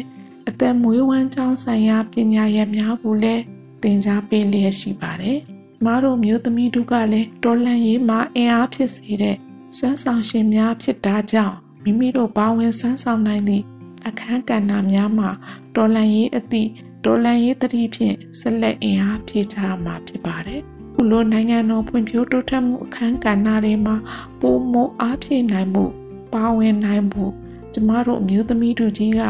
[0.49, 3.43] အသက်မွေးဝမ်းကြောင်းဆိုင်ရာပညာရပ်များကိုလည်း
[3.83, 5.39] သင်ကြားပေးလျက်ရှိပါတယ်။
[5.79, 9.37] ကျမတို့မျိုးသမီးတို့ကလည်းတော်လန့်ရေးမှာအင်အားဖြစ်စေတဲ့
[9.77, 13.65] စွမ်းဆောင်ရှင်များဖြစ်တာကြောင့်မိမိတို့ဘာဝင်ဆန်းဆောင်နိုင်သည့်
[14.07, 15.31] အခန်းကဏ္ဍများမှာ
[15.75, 16.69] တော်လန်ရေးအသည့်
[17.05, 20.61] တော်လန်ရေးတတိဖြင့်ဆက်လက်အင်အားဖြည့်ချမှာဖြစ်ပါတယ်။
[20.95, 23.97] ခုလိုနိုင်ငံတော်ဖွံ့ဖြိုးတိုးတက်မှုအခန်းကဏ္ဍတွေမှာ
[24.41, 25.85] ပုံမအားဖြည့်နိုင်မှု
[26.33, 27.25] ပါဝင်နိုင်မှု
[27.73, 29.21] ကျမတို့အမျိုးသမီးတို့ကြီးက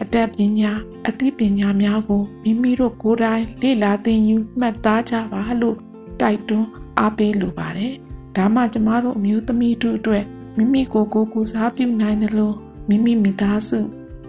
[0.00, 0.72] အတတ်ပညာ
[1.08, 5.76] အသိပညာများကိုမိမိတို့ကိုယ်တိုင်လေ့လာသင်ယူမှတ်သားကြပါလို့
[6.20, 7.94] တိုက်တွန်းအားပေးလိုပါတယ်။
[8.36, 10.24] ဒါမှကျမတို့အမျိုးသမီးတို့အတွက်
[10.56, 12.54] မိမိကိုယ်ကိုယ်ကိုစားပြုနိုင်တယ်လို့
[12.88, 13.80] မိမိမိသားစု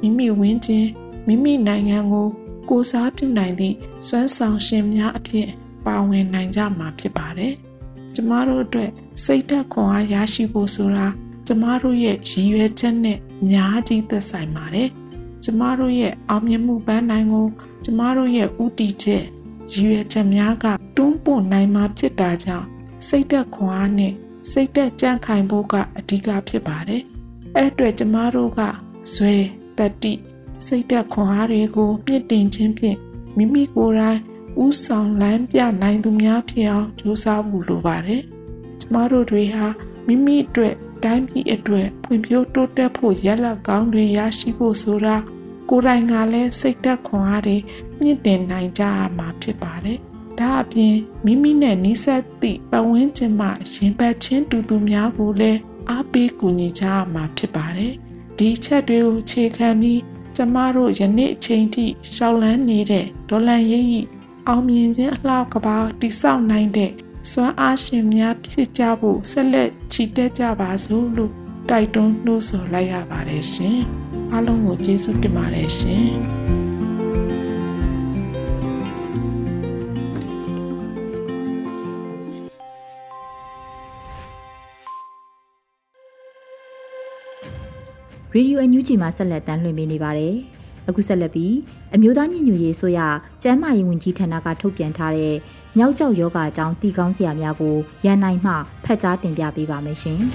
[0.01, 0.89] မိမိဝင်းချင်း
[1.27, 2.27] မိမိနိုင်ငံကို
[2.69, 3.75] ကိုစားပြုနိုင်သည့်
[4.07, 5.47] စွမ်းဆောင်ရှင်များအဖြစ်
[5.85, 7.53] ပါဝင်နိုင်ကြမှာဖြစ်ပါတယ်။
[8.15, 8.91] ကျမတို့အတွက်
[9.23, 11.07] စိတ်ဓာတ်ခွန်အားရရှိဖို့ဆိုတာ
[11.47, 14.89] ကျမတို့ရဲ့ရည်ရွယ်ချက်နဲ့အများကြီးသက်ဆိုင်ပါတယ်။
[15.43, 17.47] ကျမတို့ရဲ့အောင်မြင်မှုပန်းနိုင်ကို
[17.83, 19.23] ကျမတို့ရဲ့ဥတီချက်
[19.71, 20.65] ရည်ရွယ်ချက်များက
[20.97, 22.67] တွန်းပို့နိုင်မှာဖြစ်တာကြောင့်
[23.07, 24.13] စိတ်ဓာတ်ခွန်အားနဲ့
[24.51, 27.01] စိတ်သက်ကြံ့ခိုင်ဖို့ကအဓိကဖြစ်ပါတယ်။
[27.55, 28.61] အဲ့အတွက်ကျမတို့က
[29.13, 29.35] ဇွဲ
[29.77, 30.13] တတိ
[30.65, 32.97] စိတ်သက်ခွန်အားတွေကိုမြင့်တင်ခြင်းဖြင့်
[33.37, 34.19] မိမိကိုယ်တိုင်
[34.65, 38.21] ဥဆောင်လမ်းပြနိုင်သူများဖြစ်အောင်ကြိုးစားဖို့လိုပါတယ်။
[38.79, 39.67] ကျမတို့တွေဟာ
[40.07, 40.73] မိမိအတွက်
[41.03, 45.15] တိုင်းပြည်အတွက်ဖွံ့ဖြိုးတိုးတက်ဖို့ရလကောင်းတွေရရှိဖို့ဆိုတာ
[45.69, 47.57] ကိုယ်တိုင်ကလည်းစိတ်သက်ခွန်အားတွေ
[48.01, 49.99] မြင့်တင်နိုင်ကြရမှာဖြစ်ပါတယ်။
[50.39, 55.59] ဒါအပြင်မိမိနဲ့နီးစပ်သည့်ပတ်ဝန်းကျင်မှရင်ပတ်ချင်းတူသူများကိုလည်း
[55.89, 57.93] အားပေးကူညီကြရမှာဖြစ်ပါတယ်။
[58.37, 60.01] ဒီချက်တွေကိုခြေခံပြီး
[60.35, 64.05] ကျမတို့ယနေ့အချိန်ထိရှောက်လန်းနေတဲ့ဒေါ်လန်ရိပ်
[64.47, 66.91] အောင်မြင်ခြင်းအလှကပါတိဆောက်နိုင်တဲ့
[67.31, 71.33] စွမ်းအားရှင်များဖြစ်ကြဖို့ဆက်လက်ချီတက်ကြပါစို့လို့
[71.69, 73.77] တိုက်တွန်းနှိုးဆော်လိုက်ရပါတယ်ရှင်။
[74.31, 76.11] အားလုံးကိုကျေးဇူးတင်ပါတယ်ရှင်။
[88.37, 90.35] Radio NUG မှာဆက်လက်တမ်းလွှင့်ပေးနေပါတယ်။
[90.89, 91.55] အခုဆက်လက်ပြီး
[91.95, 92.99] အမျိုးသားညီညွတ်ရေးဆိုရ
[93.43, 95.35] ကျန်းမာရေးဝန်ကြီးဌာနကထုတ်ပြန်ထားတဲ့
[95.77, 98.53] မြောက်ကျောက်ယောဂအကြောင်းတည်ကောင်းစရာများကိုရန်နိုင်မှ
[98.85, 100.21] ဖတ်ကြားတင်ပြပေးပါမယ်ရှင်။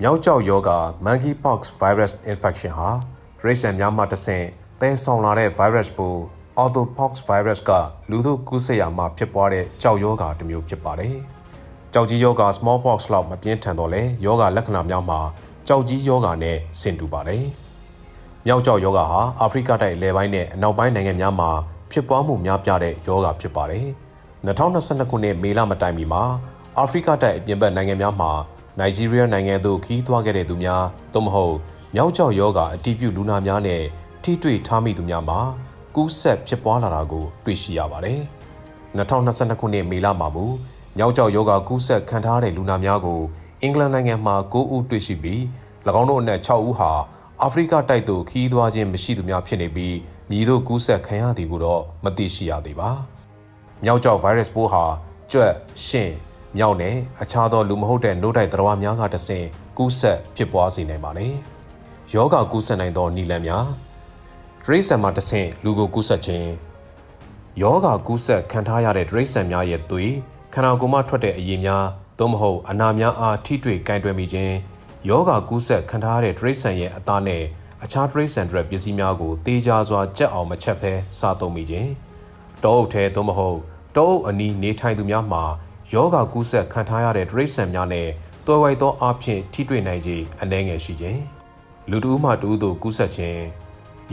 [0.00, 0.70] မြောက်ကျောက်ယောဂ
[1.06, 2.90] Monkeypox virus infection ဟာ
[3.42, 4.46] ရိတ်ဆန်များမှတဆင့်
[4.80, 6.14] သဲဆောင်လာတဲ့ virus ပို
[6.62, 7.70] Orthopox virus က
[8.10, 11.16] လူတို့ကူးစက်ရာမှာဖြစ်ပွားတဲ့ကြောက်ယောဂတစ်မျိုးဖြစ်ပါတယ်။
[11.94, 15.20] ကြောက်ကြီးယောဂ smallpox လောက်မပြင်းထန်တော့လဲယောဂလက္ခဏာများမှာ
[15.68, 17.44] ကြောက်ကြီးယောဂနဲ့ဆင်တူပါတယ်။
[18.46, 21.50] မြောက်ကျောက်ယောဂဟာအာဖရိကတိုက်အလယ်ပိုင်းနဲ့အနောက်ပိုင်းနိုင်ငံများမှာ
[21.90, 23.86] ဖြစ်ပွားမှုများပြားတဲ့ယောဂဖြစ်ပါတယ်။
[24.46, 26.22] 2022ခုနှစ်မေလမတိုင်မီမှာ
[26.78, 28.30] အာဖရိကတိုက်အပြင်ဘက်နိုင်ငံများမှာ
[28.78, 31.54] နိုင်ဂျီးရီးယားနိုင်ငံသို့ခီးသွားခဲ့တဲ့သူများသို့မဟုတ်
[31.94, 33.82] မြောက်ကျောက်ယောဂအတီးပြုလူနာများနဲ့
[34.22, 35.38] ထိတွေ့ထားမိသူများမှာ
[35.94, 38.20] ကူးစက်ဖြစ်ပွားလာတာကိုတွေ့ရှိရပါတယ်။
[38.96, 40.46] 2022ခုနှစ်မေလမှာမူ
[40.98, 43.20] ညောက်ကြောက်ယောဂကူးစက်ခံထားတဲ့လူနာများကို
[43.62, 45.40] အင်္ဂလန်နိုင်ငံမှာ9ဦးတွေ့ရှိပြီး၎
[46.00, 46.90] င်းတို့အနက်6ဦးဟာ
[47.42, 49.96] အာဖရိကတိုက်သို့ခီးသွားခြင်းမရှိသူများဖြစ်နေပြီး
[50.30, 52.90] မြည်တို့ကူးစက်ခံရသည်ကိုတော့မသိရှိရသေးပါ။
[53.84, 54.84] မြောက်ကြောက်ဗိုင်းရပ်စ်ပိုးဟာ
[55.32, 55.52] ကြွက်၊
[55.86, 56.10] ရှင်၊
[56.56, 59.46] မြောက်နဲ့အခြားသောလူမဟုတ်တဲ့နို့တိုက်သတ္တဝါများကတဆင့်
[59.78, 61.28] ကူးစက်ဖြစ်ပွားစေနိုင်ပါလေ။
[62.14, 63.66] ယောဂကူးစက်နိုင်သောနည်းလမ်းများ
[64.64, 66.50] ဒရိစံမှာတဆင့်လူကိုကူးစက်ခြင်း
[67.62, 70.14] ယောဂကူးစက်ခံထားရတဲ့ဒရိစံများရဲ့သွေး
[70.53, 71.85] ခန္ဓာကိုယ်မှထွက်တဲ့အရည်များ
[72.19, 74.55] သို့မဟုတ်အနာများအားထိတွေ့ကင်တွယ်မိခြင်း
[75.09, 77.43] ယောဂကူးဆက်ခံထားရတဲ့တရိษံရဲ့အသားနဲ့
[77.83, 81.91] အခြားတရိษံတွေပစ္စည်းများကိုတေးကြစွာကြက်အောင်မချက်ဖဲစားသုံးမိခြင်း
[82.63, 83.57] တောအုပ်ထဲသို့မဟုတ်
[83.95, 85.43] တောအုပ်အနီးနေထိုင်သူများမှာ
[85.93, 88.07] ယောဂကူးဆက်ခံထားရတဲ့တရိษံများနဲ့
[88.45, 91.21] တွယ်ဝိုက်သောအဖြစ်ထိတွေ့နိုင်ခြင်းအနည်းငယ်ရှိခြင်း
[91.89, 93.41] လူတူးမှတူးသို့ကူးဆက်ခြင်း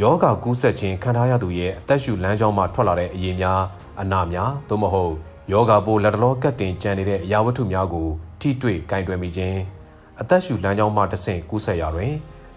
[0.03, 3.61] ယောဂကူးဆက်ခြင်းခံထားရသူရဲ့အသက်ရှူလမ်းကြောင်းမှထွက်လာတဲ့အရေးများ
[4.01, 5.15] အနာများသို့မဟုတ်
[5.52, 8.08] ယောဂပိုးလက်တလောကတ်တင်ကြံနေတဲ့အရာဝတ္ထုများကို
[8.40, 9.60] ထိတွေ့ကင်တွယ်မိခြင်း
[10.22, 12.14] အသက်ရှူလမ်းကြောင်းမှတဆင့်ကူးဆက်ရာတွင်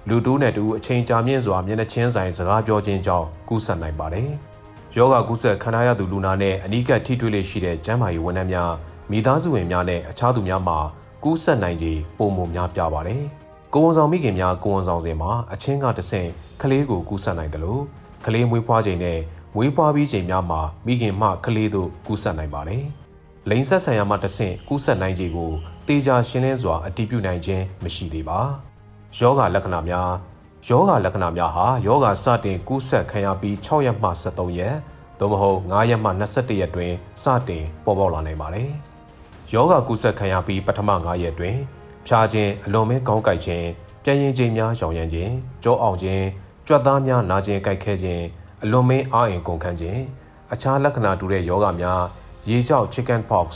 [0.08, 4.30] လူလူတူးနဲ့တူအချိန်ကြာမြင့်စွာမျက်နှာချင်းဆိုင်စကားပြောခြင်းကြောင့်ကူးစက်နိုင်ပါတယ်။
[4.96, 8.72] ယောဂကူးစက်ခံရသူလူနာနဲ့အနီးကပ်ထိတွေ့လေးရှိတဲ့ကျန်းမာရေးဝန်ထမ်းများ
[9.10, 10.78] မိသားစုဝင်များနဲ့အခြားသူများမှာ
[11.24, 13.22] ကူးစက်နိုင်ခြေပုံမများပြပါတယ်။
[13.74, 16.28] ကိုဝန်ဆောင်မိခင်များကိုဝန်ဆောင်စဉ်မှာအချင်းကတဆင့်
[16.62, 17.82] ကလေးကိုကူးစက်နိုင်တယ်လို့
[18.26, 19.18] ကလေးမွေးဖွားချိန်နဲ့
[19.54, 22.84] မွေးဖွားပြီးချိန်များမှာမိခင်မှကလေးတို့ကူးစက်နိုင်ပါတယ်။
[23.50, 25.52] လိင်ဆက်ဆံရမှတဆင့်ကူးစက်နိုင်ခြေကို
[25.88, 28.38] တေချာရှင်းလင်းစွာအတည်ပြုနိုင်ခြင်းမရှိသေးပါ။
[29.18, 30.10] ယောဂလက္ခဏာများ
[30.68, 34.76] ယောဂလက္ခဏာများဟာယောဂစတင်ကူးစက်ခံရပြီး6ရက်မှ73ရက်
[35.18, 38.70] သို့မဟုတ်9ရက်မှ21ရက်တွင်စတင်ပေါ်ပေါက်လာနိုင်ပါတယ်။
[39.52, 41.56] ယောဂကူးစက်ခံရပြီးပထမ9ရက်တွင်
[42.06, 43.66] ဖြာခြင်းအလွန်မဲကောင်းကိုက်ခြင်း
[44.04, 45.32] ပြန်ရင်ခြင်းများရောင်ရမ်းခြင်း
[45.62, 46.24] ကြောအောင်ခြင်း
[46.66, 48.24] ကြွက်သားများနာကျင်ကြိုက်ခဲခြင်း
[48.62, 50.02] အလွန်မင်းအားအင်ကုန်ခန်းခြင်း
[50.52, 52.02] အခြားလက္ခဏာတူတဲ့ယောဂများ
[52.48, 53.48] ရေကြောက် chicken pox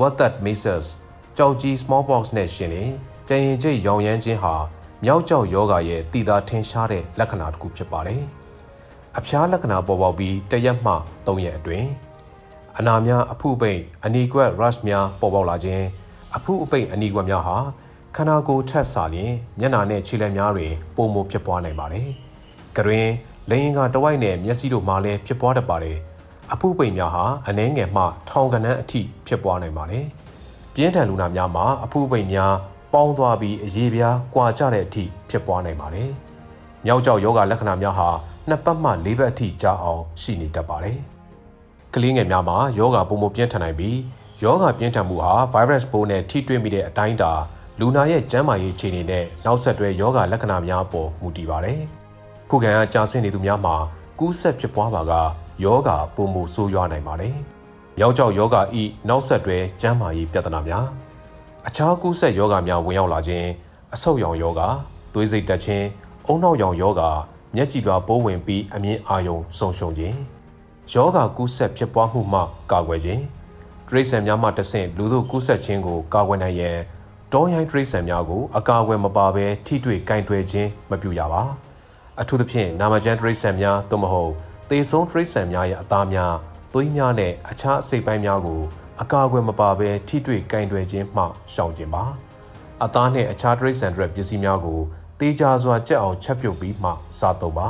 [0.00, 0.88] what that measles
[1.36, 2.90] ကြောက်ကြီး smallpox နဲ့ရှင်လင်
[3.26, 4.54] ပြန်ရင်ကျိတ်ရောင်ရမ်းခြင်းဟာ
[5.04, 8.22] မြောက်ကျောက်ယောဂရဲ့တည်တာထင်ရှားတဲ့လက္ခဏာတစ်ခုဖြစ်ပါတယ်။
[9.18, 10.92] အဖျားလက္ခဏာပေါ်ပေါက်ပြီးတရက်မှ
[11.26, 11.88] ၃ရက်အတွင်း
[12.78, 15.84] အနာများအဖုပိတ်အနီကွက် rush များပေါ်ပေါက်လာခြင်း
[16.36, 17.56] အဖုအပိတ်အနီကွက်များဟာ
[18.16, 22.08] ခန္ဓာကိုယ်ထက်စာလျင်မျက်နာနဲ့ခြေလက်များတွင်ပုံမဖြစ်ပွားနိုင်ပါတယ်။
[22.76, 23.06] ကတွင်
[23.50, 25.98] လိင်ကတဝိုက်နဲ့မျက်စိတို့မှာလည်းဖြစ်ပွားတတ်ပါတယ်။
[26.52, 30.04] အဖုပိတ်များဟာအနှဲငယ်မှထောင်ကနန်းအထိဖြစ်ပွားနိုင်ပါတယ်။
[30.74, 32.52] ပြင်းထန်လူနာများမှာအဖုပိတ်များ
[32.92, 36.10] ပေါင်းသွားပြီးအရေးပြားကွာကြတဲ့အထိဖြစ်ပွားနိုင်ပါတယ်။
[36.86, 38.08] မြောက်ကျောက်ယောဂလက္ခဏာများဟာ
[38.48, 40.98] နှစ်ပတ်မှလေးပတ်အထိကြာအောင်ရှိနေတတ်ပါတယ်။
[41.94, 43.98] ကလေးငယ်များမှာယောဂပုံမပြင်းထန်နိုင်ပြီး
[44.42, 47.32] ယောဂပြင်းထန်မှုဟာ virus ပိုးနဲ့ထိတွေ့မိတဲ့အတိုင်းတာ
[47.80, 51.82] လူနာရဲ့ကျန်းမာရေးအခြေအနေနဲ့နောက်ဆက်တွဲယောဂလက္ခဏာများပေါ်မူတည်ပါတယ်။
[52.52, 53.76] ခုခံအားကြာဆင်းနေသူများမှာ
[54.18, 55.12] ကူးဆက်ဖြစ်ပွားပါက
[55.64, 57.36] ယောဂပုံမဆိုးရွားနိုင်ပါတယ်။
[58.00, 60.86] ယောက်ျောက်ယောဂဤနောက်ဆက်တွဲကျန်းမာရေးပြဿနာများ
[61.66, 63.48] အခြားကူးဆက်ယောဂများဝင်ရောက်လာခြင်း
[63.94, 64.62] အဆုတ်ရောင်ယောဂ
[65.14, 65.86] သွေးစိတ်တက်ခြင်း
[66.26, 67.02] အုံနောက်ရောင်ယောဂ
[67.56, 70.18] မျက်ကြည်လွှာပိုးဝင်ပြီးအမြင်အာရုံဆုံးရှုံးခြင်း
[70.92, 72.40] ယောဂကူးဆက်ဖြစ်ပွားမှုမှ
[72.72, 73.22] ကာကွယ်ခြင်း
[73.88, 76.76] တရိษံများမှတဆင့်လူတို့ကူးဆက်ခြင်းကိုကာကွယ်နိုင်ရန်
[77.32, 81.69] တောရိုင်းတရိษံများကိုအကာအကွယ်မပါဘဲထိတွေ့ကင်တွယ်ခြင်းမပြုရပါ
[82.20, 84.32] အထူးသဖြင့်နာမကျန်းတရိတ်ဆန်များသို့မဟုတ်
[84.68, 86.34] သေဆုံးတရိတ်ဆန်များရဲ့အသားများ
[86.72, 88.60] သွေးများနဲ့အခြားအစိတ်ပိုင်းများကို
[89.02, 92.04] အကာအကွယ်မပါဘဲထိတွေ့ကင်တွယ်ခြင်းမှရှောင်ကျဉ်ပါ
[92.84, 94.80] အသားနဲ့အခြားတရိတ်ဆန်တွေပစ္စည်းများကို
[95.20, 97.68] တေးကြစွာကြက်အောင်ချက်ပြုတ်ပြီးမှစားသုံးပါ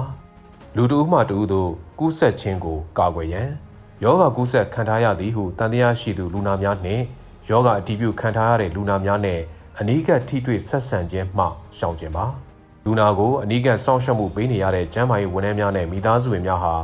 [0.77, 3.51] လူတူမှတူတို့ကူးဆက်ခြင်းကိုကာကွယ်ရန်
[4.05, 7.05] ယောဂကူးဆက်ခံထားရသည်ဟုတန်တရားရှိသူလူနာများနှင့်
[7.49, 9.41] ယောဂအတီးပြုခံထားရတဲ့လူနာများနဲ့
[9.79, 11.45] အနီးကပ်ထိတွေ့ဆက်ဆံခြင်းမှ
[11.79, 12.27] ရှောင်ကျဉ်ပါ
[12.85, 16.75] လူနာကိုအနီးကပ်စောင့်ရှောက်မှုပေးနေရတဲ့ကျန်းမာရေးဝန်ထမ်းများနဲ့မိသားစုဝင်များဟာ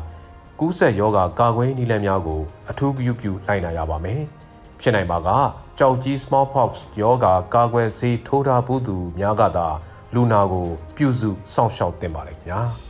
[0.61, 4.23] ကူးဆက်ယောဂကာကွယ်နည်းလမ်းများကိုအထူးပြုပြုလိုက်နာရပါမယ်
[4.81, 5.29] ဖြစ်နိုင်ပါက
[5.79, 9.67] ကြောက်ကြီး smallpox ယောဂကာကွယ်ဆေးထိုးထားဘူးသူများကသာ
[10.15, 12.86] လူနာကိုပြုစုစောင့်ရှောက်တင်ပါလေခင်ဗျာ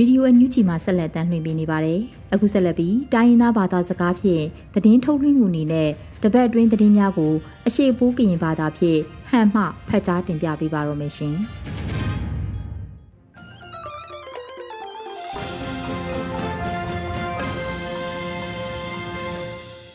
[0.00, 2.00] ဗီဒီယိုအန်ယူဂျီမှာဆက်လက်တမ်းလွှင့်ပေးနေပါတယ်။
[2.34, 5.90] အခုဆက်လက်ပြီးတိုင်းရင်းသားဘာသာစကားဖြင့်သတင်းထုတ်လွှင့်မှုအနေနဲ့
[6.22, 7.32] တပတ်အတွင်းသတင်းများကို
[7.66, 11.36] အရှိပိုးကရင်ဘာသာဖြင့်ဟန်မှဖတ်ကြားတင်ပြပေးပါရမရှင်။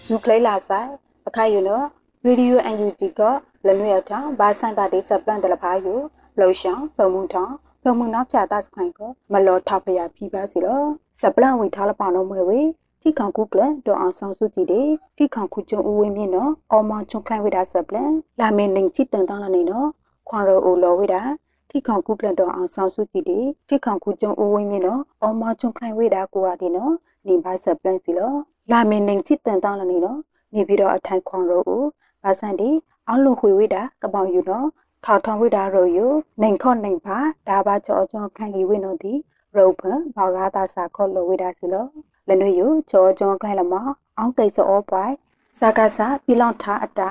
[0.06, 0.89] ဇူကလေးလာဆိုင်
[1.28, 1.86] အခါယူနော်
[2.26, 3.22] ရေဒီယိုအန်ယူဂျီက
[3.66, 5.94] လနွေအထောင်ဘာစန်တာဒေးစပလန်တလဖာယူ
[6.39, 7.54] လှုပ်ရှောင်းလုံမှုထောင်
[7.86, 9.00] လုံမှုနောက်ဖြာတစခိုင်က
[9.32, 10.88] မလောထဖရဖိပါစီတော့
[11.19, 12.62] စပလန်ဝီထားလပနောမွေဝေ
[13.02, 19.88] တိခေါကုကလဒေါအောင်ဆောင်စုကြည်တဲ့တိခေါခုကျုံဦးဝင်းမြင့်နော်အော်မောင်ချုံခိုင်ဝိဒါစပလန်လာမင်းနင်းချစ်တန်တောင်းလာနေနော်
[20.30, 21.22] ခွန်ရိုအိုလောဝိဒါ
[21.69, 26.93] တိခေါကုကလဒေါအောင်ဆောင်စုကြည်တဲ့တိခေါခုကျုံဦးဝင်းမြင့်နော်အော်မောင်ချုံခိုင်ဝိဒါကိုဟာဒီနော်
[27.28, 28.34] နေပါစပလန်စီလော
[28.72, 30.19] လာမင်းနင်းချစ်တန်တောင်းလာနေနော်
[30.54, 31.84] နေပြီးတော့အထိုင်ခွန်ရိုအို
[32.24, 32.69] ဘာစန်ဒီ
[33.08, 34.67] အောက်လုံခွေဝိဒါကပောင်ယူနော်
[35.06, 36.12] ထောက်ထောင်ဝိဒါရိုယို
[36.42, 37.18] နိုင်ခော့နိုင်ပါ
[37.50, 39.13] ဒါပါချောချောခိုင်ကြီးဝိနော်ဒီ
[39.56, 41.86] ရုပ်ဖန်ဘာဂါတာစာခော့လိုဝိဒါစီလော
[42.28, 43.74] လနွေယိုချောချောခိုင်လမ
[44.18, 45.13] အောင်ကိစ္စအောပွိုင်
[45.60, 47.10] စာကစားပြလောင်ထားအတာ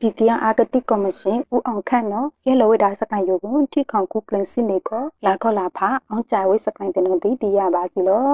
[0.00, 8.28] ဒီကရအာဂတိကော်မရှင်ဦးအောင်ခန့်နော်ရဲလဝိဒါစကန်ယုကိုထိခေါင်ခုကလင်စင်နေကောလာခောလာဖာအောင်ကြိုင်ဝိစကန်တင်တို့ဒီရပါစီလော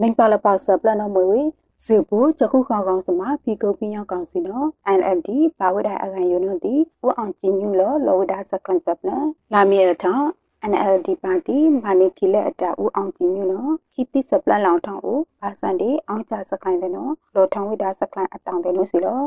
[0.00, 1.42] နိုင်ပါလပါစပလနမွေဝေ
[1.84, 4.66] စေဘူချခုခေါကောင်စမဖီကုတ်ပြင်းရောက်ကောင်စီနော်
[4.98, 9.10] NLD ဘာဝဒအကန်ယုံတို့ဒီဦးအောင်ကျင်းညူလောလောဝဒစကန်ပပလ
[9.52, 10.26] လာမီရထောင်း
[10.70, 19.20] NLD ပါတီမာနီကီလက်အတာဦးအောင်ကျင်းညူနော်ခိတိစပလလောင်ထောင်းဦးဘာစန်ဒီအောင်ကြစကန်တဲ့နော်လောထောင်းဝဒစကန်အတောင်တဲ့လို့စီလော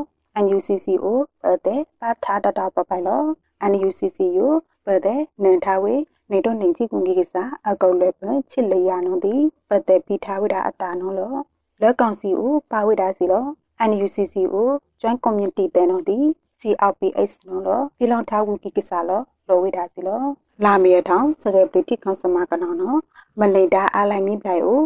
[0.44, 1.06] NUCCO
[1.42, 3.22] ပတဲ့ပါထာဒတာပပိုင်လော
[3.70, 4.46] NUCCU
[4.86, 5.94] ပတဲ့နန်ထားဝေ
[6.30, 9.34] နေတော့နေကြည့်ကူကြီးကစားအကောက်လည်းပဲချစ်လေရနော်ဒီ
[9.68, 11.34] ပတဲ့ပိထားဝဒအတာနော်လော
[11.82, 13.44] လက်ကောင်စီကိုပါဝိတာစီလော
[13.90, 14.68] NUCC ကို
[15.00, 16.18] Joint Community တဲ့နော်ဒီ
[16.60, 20.22] CRPS နော်လောပြည်လောင်ထားဝူကိကိစာလောလောဝိတာစီလော
[20.64, 22.98] လာမီရထောင်စရဲပလီတိကောင်စမကနောနော်
[23.40, 24.80] မနေတာအလိုက်မိပလိုက်ကို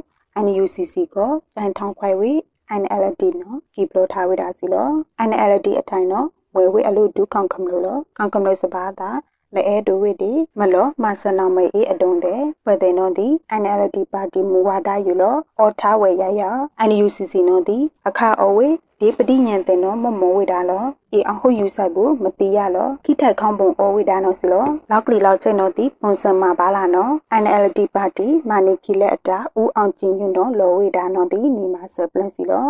[0.45, 2.33] NUCC ကိုစန်ထောင်းခွိုင်ဝီ
[2.81, 4.89] NLD နော်ဒီပလိုထားဝိတာစီလော
[5.29, 9.11] NLD အထိုင်နော်ဝဲဝဲအလို့ဒုကောင်ကမလို့လောကောင်ကမလို့စပါတာ
[9.55, 13.29] လဲအဲဒိုဝိဒီမလောမဆနာမေအေအတုံးတဲ့ပတဲ့နော်ဒီ
[13.61, 16.43] NLD ပါတီမူဝါဒယူလောအော်ထားဝဲရရ
[16.89, 17.79] NUCC နော်ဒီ
[18.09, 32.69] အခါအဝေးဒီပတိညံတဲ့နော်မမောဝိဒါလောအေအောင်ဟုတ်ယူဆိုင်ဘူးမတိရလောခိထိုက်ခေါပုံအောဝိဒါနော်စီလောလောက်ကလီလောက်ချက်နော်ဒီပုံစံမှာပါလာနော် NLD ပါတီမာနီကီလက်အတာဦးအောင်ကျင်းညွန်းတော့လောဝိဒါနော်ဒီနီမာဆပလန်စီလော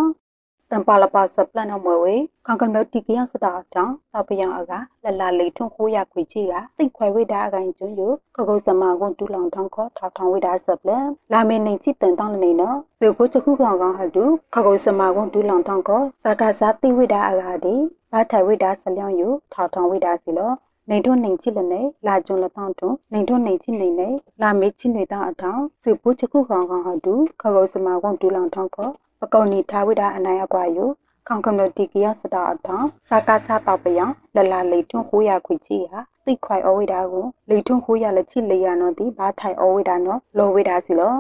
[0.72, 2.14] တံပါလပါစပလန်နော်မွေဝေ
[2.46, 4.72] ခေါကံမတီကရစတာတောင်းတော့ပယံအက
[5.04, 8.02] လလလေးထွန်ခိုးရခွေချီကတိတ်ခွဲဝိဒါအကန်ကျွန်းယ
[8.36, 14.24] ခကုစမကွန်တူလောင်ထောင်းခေါထောက်ထောင်းဝိဒါစပလန်လာမေနေချစ်တန်တောင်းနေနော်စေဖို့ချခုကောင်ကောင်ဟတူ
[14.54, 17.74] ခကုစမကွန်တူလောင်ထောင်းခေါစကားစားတိဝိဒါအကာဒီ
[18.12, 20.52] ဘာထိုင်ဝိဒါဆလျောင်းယထောက်ထောင်းဝိဒါစီလော
[20.90, 30.78] နေတို့နေချစ်လနဲ့လာကြုံလတောင်းတုံနေတို့နေချစ်နေနဲ့လာမေချစ်နေတောင်းအထောင်းစေဖို့ချခုကောင်ကောင်ဟတူခကုစမကွန်တူလောင်ထောင်းခေါ ပကုံနီထားဝိဒါအနိုင်အကွာယ
[31.26, 41.14] ခေါင်ကမ္လတီကရစတာအထောင်စာကားစားတောက်ပယံလလလေထွန်းခိုးရခွေကြီးဟာတိခွိုင်အဝိဒါကိုလေထွန်းခိုးရလက်ချိလေရနော်ဒီဘာထိုင်အဝိဒါနော်လောဝိဒါစီလော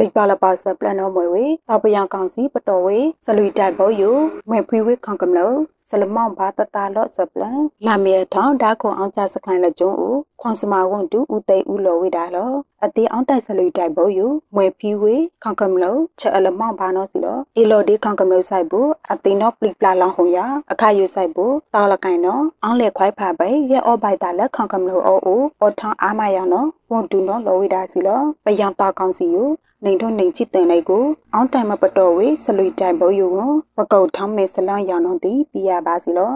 [0.00, 4.10] လိပါလပါစပလန်နော်မွေဝေတောက်ပယံကောင်စီပတော်ဝေစလူတိုင်ဘောယူ
[4.50, 5.52] မေဖွေဝေခေါင်ကမ္လော
[5.90, 12.52] ဆလမောင်ဘာတတာလော့စပလန်လာမီထောင်းဒါခွန်အောင်ကြစခိုင်လက်ကျုံဦးခွန်စမာဝန်တူဦးသိဦးလော်ဝိဒါလော
[12.84, 20.38] အတေးအောင်တိုက်ဆလူတိုက်ဘောယူမွေဖီဝေခေါင်ကမလောချက်အလမောင်ဘာနောစီလောအီလော်ဒီခေါင်ကမလောဆိုင်ဘူးအတေးနောပလိပလာလောင်ဟုံရ
[20.72, 29.44] အခါယူဆိုင်ဘူးတောက်လကိုင်နောအောင်လက်ခွိုက်ဖာပဲရဲအောဘိုက်တာလက်ခေါင်ကမလောအိုအိုအောထောင်းအားမရနောဝန်တူနောလော်ဝိဒါစီလောပယံတောက်ကောင်စီယူ
[29.86, 36.34] နေထုံနေချစ်တဲ့လိုက်ကိုအောင်းတိုင်မပတော်ဝေဆလွေတိုင်ဘောယူကိုပကုတ်ထောင်းမေဆလန်ရောင်တော့တီပြရပါစီလော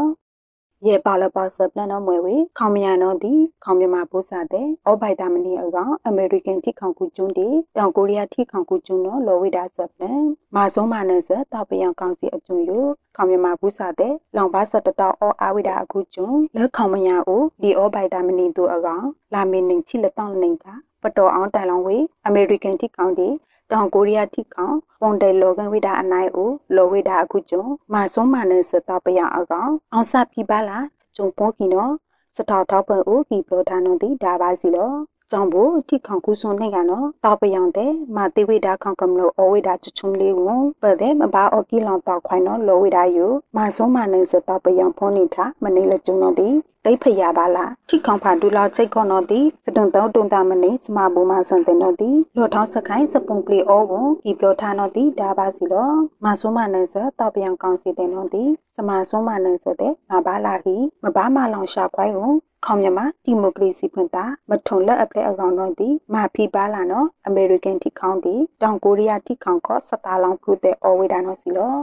[0.87, 3.33] ရေပါလပါစပလန်တော့မွေဝေခေါမရနော်ဒီ
[3.65, 10.23] ခေါမြမဘုစားတဲ့အောဘိုက်တာမနီအကောင်အမေရိကန်တိခေါကူကျွန်းတီတောင်ကိုရီးယားတိခေါကူကျွန်းတော့လော်ဝိဒါစပလန်
[10.55, 12.71] မာဆုံးမနဲ့စတောက်ပယံကောင်စီအကျွန်းယ
[13.17, 20.67] ခေါမြမဘုစားတဲ့လောင်ပါစတတောက်အောအာဝိဒါအခုကျွန်းလက်ခေါမရအိုဒီအောဘိုက်တာမနီတို့အကောင်လာမင်းနေချိလက်တောင်းနေက
[21.03, 23.29] ပတော်အောင်တိုင်လောင်ဝေအမေရိကန်တိကောင်တီ
[23.73, 30.87] တောင်ကိုရီးယားထိကောင်ပုံတယ်လောကန်ဝိဒါအနိုင်အိုလောဝိဒါအခုကျုံမာဆုံးမနဲ့စတပယအကောင်အောင်စပြပါလား
[31.17, 31.93] ကျုံပေါ်ကီနော်
[32.37, 34.93] စတောက်ထောက်ပံအိုကီပလိုဒါနွန်တီဒါပါစီလော
[35.31, 46.49] ကြောင့်ဘို့ထိခေါင်ကူစွန်နေကနော်တောက်ပယောင်တဲ့မာတိဝိဒါခေါင်ကမလို့အဝိဒါချွချုံလေးကိုပတ်တဲ့မဘာအော်ကီလောင်တောက်ခွိုင်းနော်လောဝိဒါယူမာဆုံးမနဲ့စတောက်ပယောင်ဖုန်နေတာမနေလကျုံတော့ဒီ
[46.85, 55.91] တိတ်ဖရပါလားထိခေါင်ဖာဒူလာချိတ်ခေါနော်တီစတုံတောတုံတာမနေစမဘူမဆန်တဲ့နော်တီလောထောင်းစခိုင်းစပုံပလီအောကိုဒီပလောထာနော်တီဒါပါစီလော
[56.25, 58.45] မဆုမနဲ့စတောက်ပြန်ကောင်းစီတဲ့နော်တီ
[58.77, 62.33] စမဆုမနဲ့စတဲ့မဘာလာဟီမဘာမလောင်ရှာခွိုင်းကို
[62.65, 71.77] ခေါမြမဒီမိုကရေစီဖွင့်တာမထွန်လက်အပလက်အကောင်တော့ဒီမာဖီပါလာနော်အမေရိကန်တီခေါင်းတီတောင်ကိုရီးယားတီခေါင်းခော့စတာလောင်ဖုတဲ့အော်ဝေဒါနော်စီလော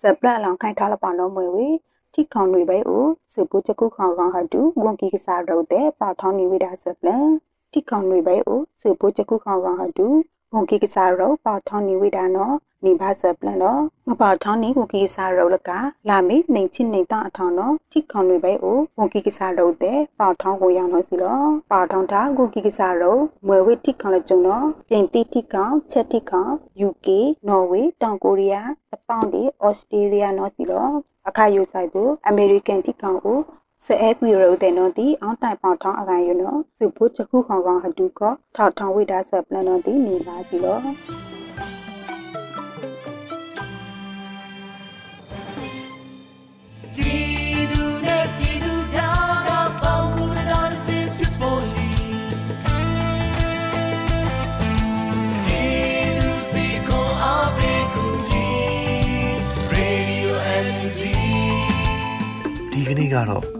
[0.00, 1.68] စပလလောင်ခိုင်ထားလပနော်မွေဝေ
[2.14, 7.26] တိခေါင်တွေပဲဦးစေပူချကုခေါင်ကောင်ဟတူဂွန်ကီကစားတော့တဲ့ပေါထောင်းနေဝိဒါစပလန်
[7.72, 10.06] တိခေါင်တွေပဲဦးစေပူချကုခေါင်ကောင်ဟတူ
[10.52, 15.70] ဂွန်ကီကစားတော့ပေါထောင်းနေဝိဒါနော်နေပါစပလန်တော့မပေါထောင်းနေဂွန်ကီကစားတော့လက
[16.08, 26.52] လာမေနေချင်းနေတောင်းအထောင်းတော့တိခေါင်တွေပဲဦးဂွန်ကီကစားတော့တဲ့ပေါထောင်းကိုရောင်းလို့စီလောပေါထောင်းတာဂွန်ကီကစားတော့မွေဝိတိခေါင်လကြုံတော့ပြင်တိတိကောင်ချက်တိကောင်
[26.88, 27.06] UK
[27.48, 30.88] နော်ဝေတောင်ကိုရီးယားဂျပန်ဒီဩစတြေးလျနော်စီလော
[31.28, 33.38] အခါယူဆိုင်ဘူးအမေရိကန်တိကောင်ကို
[33.86, 38.20] စအဲကွီရိုတဲ့နော်ဒီအောင်တိုင်ပေါထောင်းအကန်ယူနော်စုဖို့ချခုခေါင်ကောင်ဟတူက
[38.56, 40.78] ထောက်ထောင်းဝိဒါဆက်ပလန်နော်ဒီနေပါစီလော
[62.72, 63.59] ဒီကနေ့ကတော့